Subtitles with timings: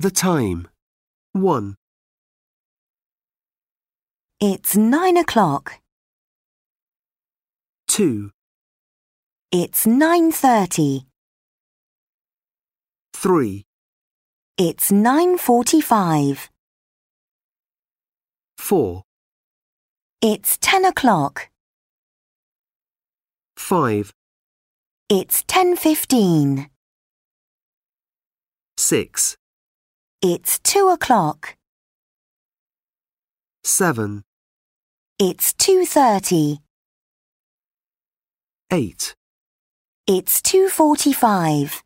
[0.00, 0.66] the time.
[1.32, 1.74] 1,
[4.40, 5.78] It's nine o'clock.
[7.88, 8.30] 2,
[9.52, 11.04] It's nine thirty.
[13.12, 13.64] 3,
[14.56, 16.48] It's nine forty-five.
[18.56, 19.02] 4,
[20.22, 21.50] It's ten o'clock.
[23.58, 24.12] 5,
[25.10, 26.70] It's ten fifteen.
[28.78, 29.36] 6,
[30.22, 31.56] It's two o'clock.
[33.64, 34.22] 7,
[35.18, 36.58] It's two thirty.
[38.70, 39.14] 8,
[40.06, 41.82] It's two forty-five.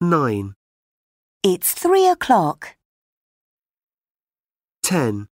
[0.00, 0.54] 9,
[1.42, 2.76] It's three o'clock.
[4.82, 5.28] 10,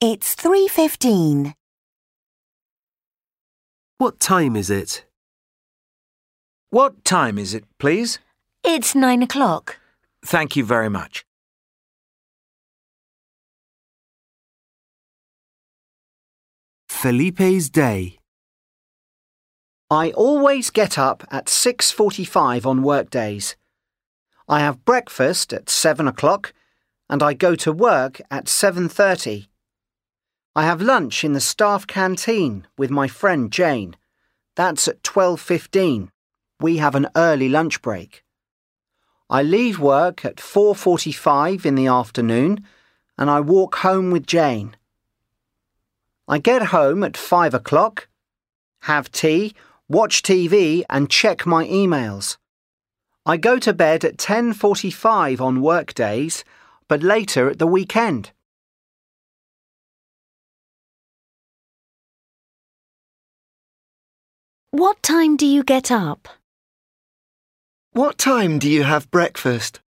[0.00, 1.54] It's three fifteen.
[3.98, 5.04] What time is it?
[6.70, 8.18] What time is it, please?
[8.64, 9.79] It's nine o'clock.
[10.24, 11.24] Thank you very much.
[16.88, 18.18] Felipe's day.
[19.90, 23.56] I always get up at 6.45 on workdays.
[24.46, 26.52] I have breakfast at 7 o'clock
[27.08, 29.48] and I go to work at 7.30.
[30.54, 33.96] I have lunch in the staff canteen with my friend Jane.
[34.54, 36.10] That's at 12.15.
[36.60, 38.22] We have an early lunch break.
[39.32, 42.66] I leave work at 4.45 in the afternoon
[43.16, 44.76] and I walk home with Jane.
[46.26, 48.08] I get home at 5 o'clock,
[48.82, 49.54] have tea,
[49.88, 52.38] watch TV and check my emails.
[53.24, 56.42] I go to bed at 10:45 on work days,
[56.88, 58.32] but later at the weekend.
[64.72, 66.39] What time do you get up?
[67.92, 69.80] What time do you have breakfast?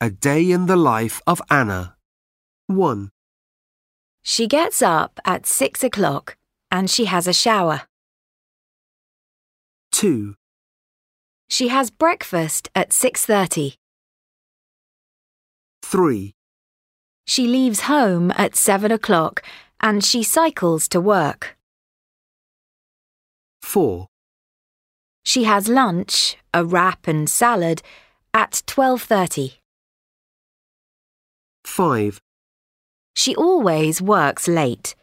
[0.00, 1.96] A day in the life of Anna.
[2.66, 3.10] 1,
[4.22, 6.36] She gets up at six o'clock
[6.70, 7.82] and she has a shower.
[9.92, 10.34] 2,
[11.48, 13.76] She has breakfast at 6:30.
[15.82, 16.34] 3,
[17.26, 19.42] She leaves home at 7 o'clock
[19.84, 21.58] and she cycles to work.
[23.62, 24.06] 4,
[25.24, 27.82] She has lunch, a wrap and salad
[28.32, 29.58] at 12:30.
[31.64, 32.18] 5,
[33.14, 34.94] She always works late.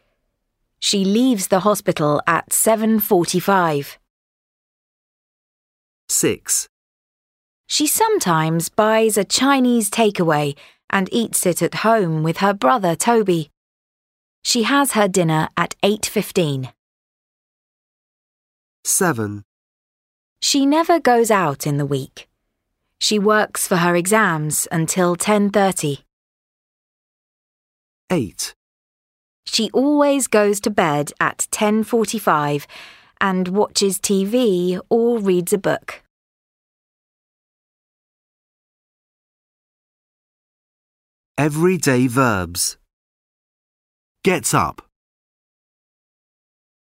[0.80, 3.98] She leaves the hospital at 7:45.
[6.08, 6.68] 6,
[7.68, 10.56] She sometimes buys a Chinese takeaway
[10.90, 13.51] and eats it at home with her brother Toby.
[14.42, 16.72] She has her dinner at 8:15.
[18.84, 19.44] 7,
[20.40, 22.28] She never goes out in the week.
[22.98, 26.04] She works for her exams until 10:30.
[28.10, 28.54] 8,
[29.46, 32.66] She always goes to bed at 10:45
[33.20, 36.02] and watches TV or reads a book.
[41.38, 42.76] Everyday verbs.
[44.24, 44.82] Gets up.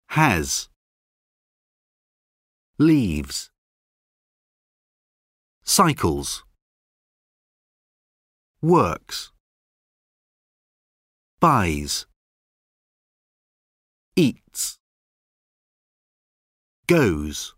[0.10, 0.70] Has.
[2.80, 3.52] Leaves.
[5.64, 6.44] Cycles.
[8.60, 9.32] Works.
[11.40, 12.08] Buys.
[14.16, 14.80] Eats.
[16.88, 17.54] Goes.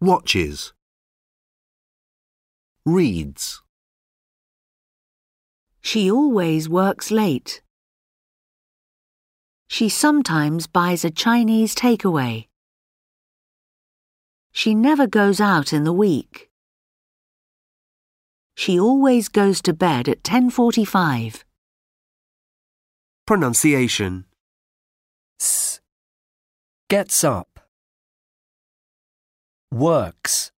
[0.00, 0.72] Watches.
[2.84, 3.62] Reads.
[5.80, 7.62] She always works late.
[9.68, 12.48] She sometimes buys a Chinese takeaway.
[14.50, 16.50] She never goes out in the week.
[18.56, 21.44] She always goes to bed at 10:45.
[23.26, 24.24] Pronunciation.
[25.38, 25.80] S.
[26.88, 27.60] Gets up.
[29.70, 30.50] Works.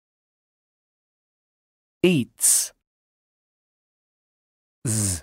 [2.03, 2.73] Eats.
[4.87, 5.23] Z.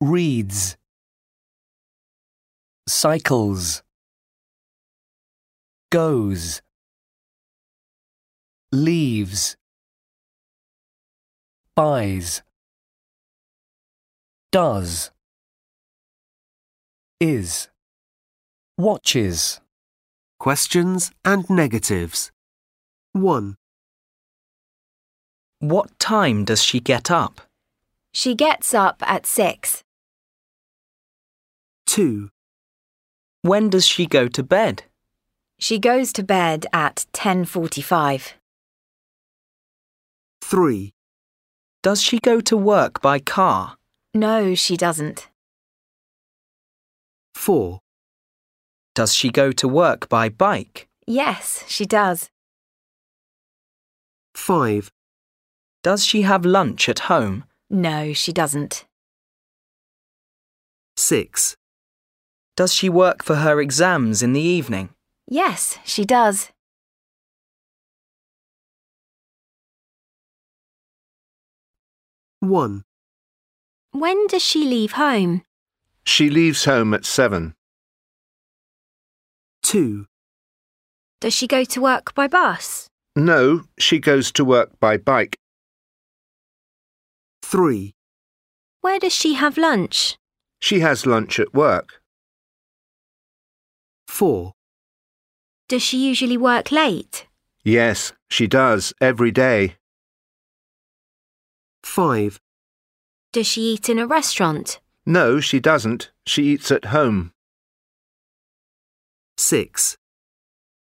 [0.00, 0.76] Reads.
[2.86, 3.82] Cycles.
[5.90, 6.62] Goes.
[8.72, 9.56] Leaves.
[11.74, 12.42] Buys.
[14.52, 15.10] Does.
[17.20, 17.68] Is.
[18.78, 19.60] Watches.
[20.38, 22.30] Questions and negatives.
[23.12, 23.56] 1,
[25.60, 27.40] What time does she get up?
[28.12, 29.82] She gets up at 6.
[31.86, 32.28] 2,
[33.46, 34.82] When does she go to bed?
[35.60, 38.34] She goes to bed at 10:45.
[40.40, 40.92] 3.
[41.80, 43.76] Does she go to work by car?
[44.12, 45.28] No, she doesn't.
[47.36, 47.78] 4.
[48.96, 50.88] Does she go to work by bike?
[51.06, 52.28] Yes, she does.
[54.34, 54.90] 5.
[55.84, 57.44] Does she have lunch at home?
[57.70, 58.84] No, she doesn't.
[60.96, 61.56] 6.
[62.56, 64.88] Does she work for her exams in the evening?
[65.28, 66.50] Yes, she does.
[72.40, 72.84] One.
[73.92, 75.42] When does she leave home?
[76.04, 77.54] She leaves home at seven.
[79.62, 80.06] 2.
[81.20, 82.88] Does she go to work by bus?
[83.16, 85.36] No, she goes to work by bike.
[87.42, 87.94] 3.
[88.80, 90.16] Where does she have lunch?
[90.60, 92.00] She has lunch at work.
[94.06, 94.52] 4.
[95.68, 97.26] Does she usually work late?
[97.64, 99.76] Yes, she does every day.
[101.82, 102.40] 5.
[103.32, 104.80] Does she eat in a restaurant?
[105.04, 106.10] No, she doesn't.
[106.26, 107.32] She eats at home.
[109.38, 109.96] 6.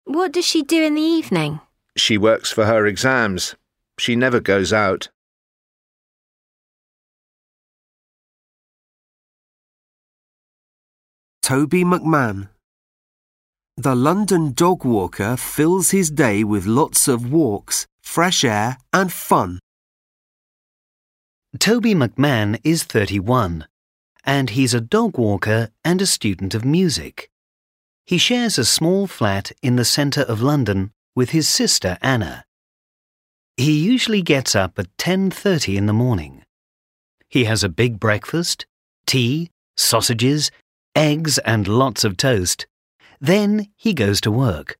[0.05, 1.61] What does she do in the evening?
[1.95, 3.55] She works for her exams.
[3.97, 5.09] She never goes out.
[11.41, 12.49] Toby McMahon.
[13.77, 19.57] The London dog walker fills his day with lots of walks, fresh air, and fun.
[21.57, 23.65] Toby McMahon is 31,
[24.23, 27.31] and he's a dog walker and a student of music.
[28.05, 32.45] He shares a small flat in the centre of London with his sister Anna.
[33.57, 36.43] He usually gets up at 10:30 in the morning.
[37.27, 38.67] He has a big breakfast,
[39.07, 40.51] tea, sausages,
[40.95, 42.67] eggs and lots of toast.
[43.23, 44.77] Then he goes to work.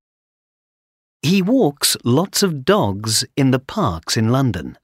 [1.22, 4.78] He walks lots of dogs in the parks in London.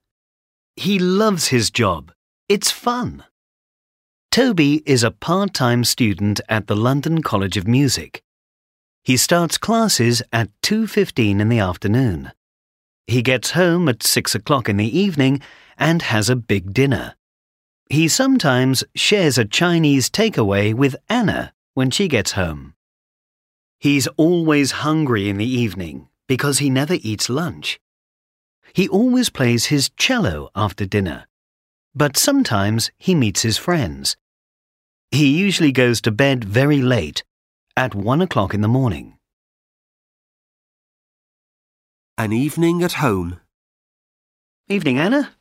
[0.78, 2.14] He loves his job.
[2.48, 3.26] It's fun.
[4.32, 8.24] Toby is a part-time student at the London College of Music.
[9.04, 12.32] He starts classes at 2.15 in the afternoon.
[13.08, 15.42] He gets home at 6 o'clock in the evening
[15.78, 17.16] and has a big dinner.
[17.90, 22.74] He sometimes shares a Chinese takeaway with Anna when she gets home.
[23.80, 27.80] He's always hungry in the evening because he never eats lunch.
[28.74, 31.28] He always plays his cello after dinner,
[31.96, 34.18] but sometimes he meets his friends.
[35.12, 37.24] He usually goes to bed very late,
[37.78, 39.18] at one o'clock in the morning.
[42.18, 43.40] An evening at home.
[44.68, 45.32] Evening, Anna.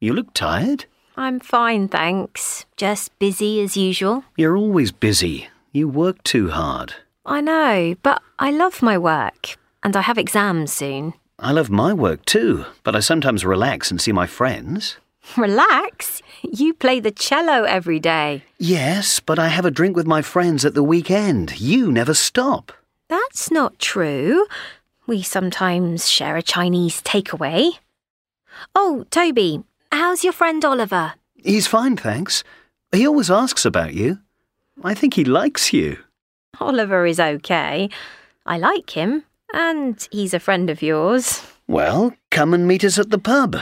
[0.00, 0.84] You look tired.
[1.16, 2.64] I'm fine, thanks.
[2.76, 4.24] Just busy as usual.
[4.36, 5.48] You're always busy.
[5.72, 6.94] You work too hard.
[7.26, 11.14] I know, but I love my work, and I have exams soon.
[11.38, 14.96] I love my work too, but I sometimes relax and see my friends.
[15.36, 16.22] Relax?
[16.42, 18.42] You play the cello every day.
[18.58, 21.60] Yes, but I have a drink with my friends at the weekend.
[21.60, 22.72] You never stop.
[23.08, 24.46] That's not true.
[25.06, 27.72] We sometimes share a Chinese takeaway.
[28.74, 29.62] Oh, Toby,
[29.92, 31.14] how's your friend Oliver?
[31.36, 32.42] He's fine, thanks.
[32.92, 34.18] He always asks about you.
[34.82, 35.98] I think he likes you.
[36.58, 37.88] Oliver is okay.
[38.46, 41.42] I like him, and he's a friend of yours.
[41.68, 43.56] Well, come and meet us at the pub.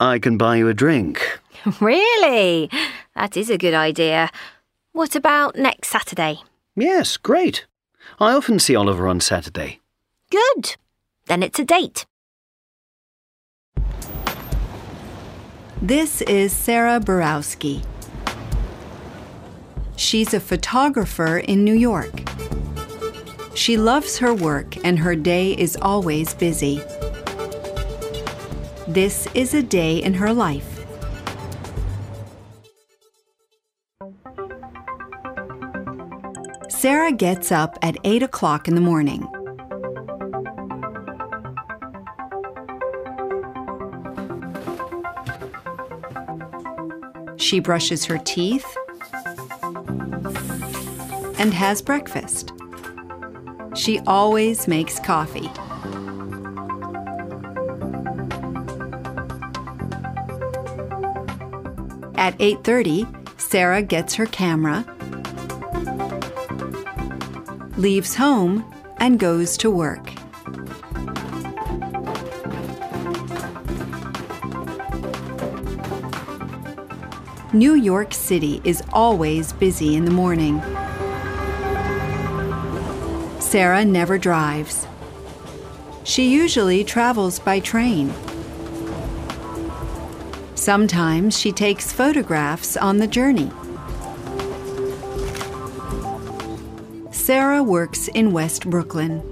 [0.00, 1.40] I can buy you a drink.
[1.80, 2.70] really?
[3.14, 4.30] That is a good idea.
[4.92, 6.40] What about next Saturday?
[6.74, 7.66] Yes, great.
[8.18, 9.80] I often see Oliver on Saturday.
[10.30, 10.76] Good.
[11.26, 12.06] Then it's a date.
[15.80, 17.82] This is Sarah Borowski.
[19.96, 22.12] She's a photographer in New York.
[23.54, 26.82] She loves her work and her day is always busy.
[28.86, 30.84] This is a day in her life.
[36.68, 39.26] Sarah gets up at 8 o'clock in the morning.
[47.38, 48.75] She brushes her teeth
[51.38, 52.52] and has breakfast.
[53.74, 55.50] She always makes coffee.
[62.16, 64.84] At 8:30, Sarah gets her camera,
[67.76, 68.64] leaves home,
[68.98, 70.10] and goes to work.
[77.52, 80.60] New York City is always busy in the morning.
[83.46, 84.88] Sarah never drives.
[86.02, 88.12] She usually travels by train.
[90.56, 93.52] Sometimes she takes photographs on the journey.
[97.12, 99.22] Sarah works in West Brooklyn.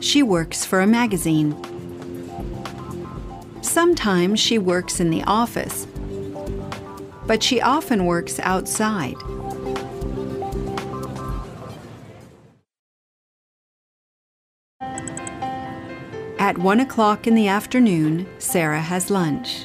[0.00, 1.54] She works for a magazine.
[3.62, 5.86] Sometimes she works in the office,
[7.24, 9.14] but she often works outside.
[16.58, 19.64] At one o'clock in the afternoon, Sarah has lunch.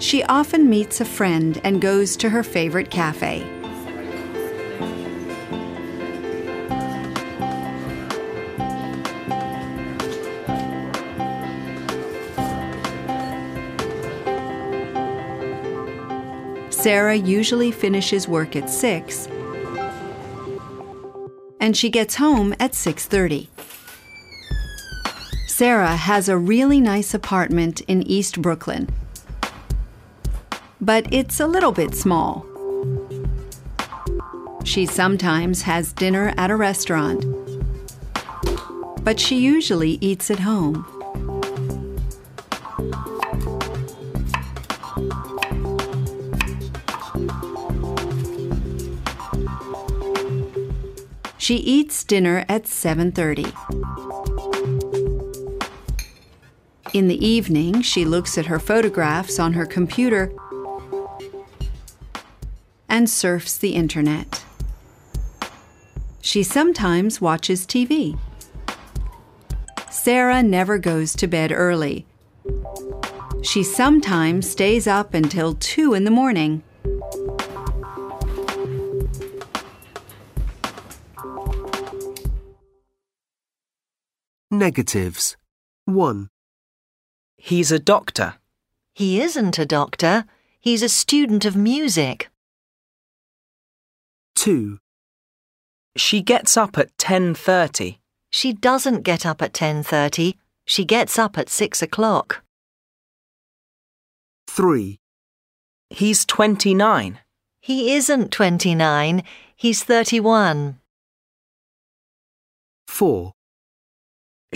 [0.00, 3.46] She often meets a friend and goes to her favorite cafe.
[16.70, 19.28] Sarah usually finishes work at 6
[21.66, 23.48] and she gets home at 6:30.
[25.48, 28.88] Sarah has a really nice apartment in East Brooklyn.
[30.80, 32.46] But it's a little bit small.
[34.62, 37.24] She sometimes has dinner at a restaurant.
[39.02, 40.86] But she usually eats at home.
[51.46, 53.52] She eats dinner at 7:30.
[56.92, 60.32] In the evening, she looks at her photographs on her computer
[62.88, 64.42] and surfs the internet.
[66.20, 68.18] She sometimes watches TV.
[69.88, 72.06] Sarah never goes to bed early.
[73.42, 76.64] She sometimes stays up until 2 in the morning.
[84.58, 85.36] Negatives.
[85.84, 86.28] 1,
[87.36, 88.36] He's a doctor.
[88.94, 90.24] He isn't a doctor.
[90.58, 92.30] He's a student of music.
[94.36, 94.78] 2,
[95.96, 97.98] She gets up at 10:30.
[98.30, 100.38] She doesn't get up at 10:30.
[100.66, 102.42] She gets up at 6 o'clock.
[104.48, 104.98] 3,
[105.90, 107.20] He's 29.
[107.60, 109.22] He isn't 29.
[109.54, 110.80] He's 31.
[112.88, 113.32] 4,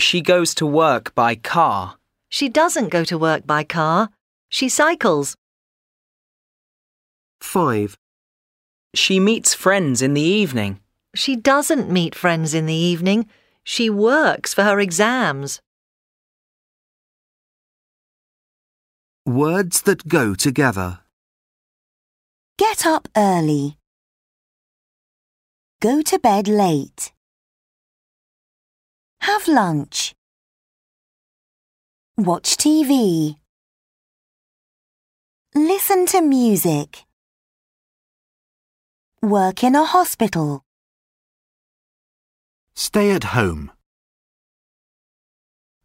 [0.01, 1.97] She goes to work by car.
[2.27, 4.09] She doesn't go to work by car.
[4.49, 5.35] She cycles.
[7.39, 7.95] 5,
[8.95, 10.79] She meets friends in the evening.
[11.13, 13.29] She doesn't meet friends in the evening.
[13.63, 15.61] She works for her exams.
[19.27, 21.01] Words that go together.
[22.57, 23.77] Get up early.
[25.79, 27.10] Go to bed late.
[29.21, 30.15] Have lunch.
[32.17, 33.35] Watch TV.
[35.53, 37.05] Listen to music.
[39.21, 40.63] Work in a hospital.
[42.73, 43.71] Stay at home.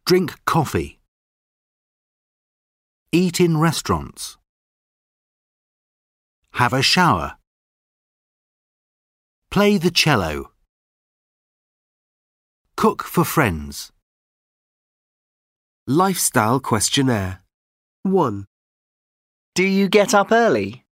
[0.07, 0.99] Drink coffee.
[3.11, 4.37] Eat in restaurants.
[6.53, 7.37] Have a shower.
[9.51, 10.56] Play the cello.
[12.77, 13.91] Cook for friends.
[15.87, 17.41] Lifestyle questionnaire.
[18.03, 18.45] 1,
[19.55, 20.85] Do you get up early?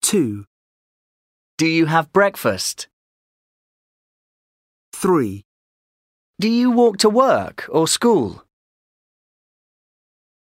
[0.00, 0.46] 2,
[1.58, 2.88] Do you have breakfast?
[4.94, 5.44] 3,
[6.40, 8.44] Do you walk to work or school?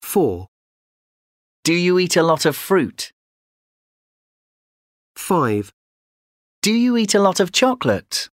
[0.01, 0.47] 4,
[1.65, 3.13] Do you eat a lot of fruit?
[5.17, 5.71] 5,
[6.63, 8.31] Do you eat a lot of chocolate?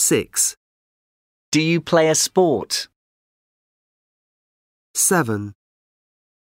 [0.00, 0.56] 6,
[1.52, 2.88] Do you play a sport?
[4.94, 5.52] 7,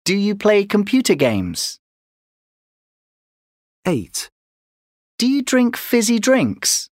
[0.05, 1.77] Do you play computer games?
[3.85, 4.29] 8,
[5.17, 6.89] Do you drink fizzy drinks?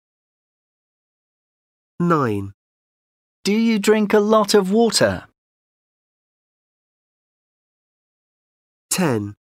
[1.99, 2.53] 9,
[3.43, 5.25] Do you drink a lot of water?
[8.89, 9.35] 10,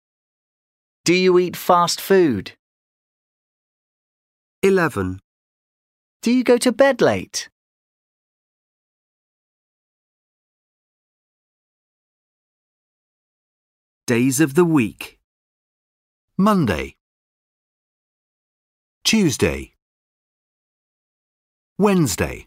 [1.07, 2.53] Do you eat fast food?
[4.63, 5.21] 11,
[6.25, 7.51] Do you go to bed late?
[14.07, 15.21] Days of the week.
[16.39, 16.97] Monday.
[19.05, 19.75] Tuesday.
[21.77, 22.47] Wednesday.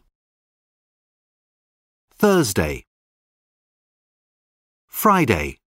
[2.16, 2.84] Thursday.
[4.88, 5.60] Friday.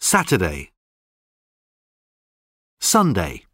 [0.00, 0.72] Saturday.
[2.80, 3.47] Sunday.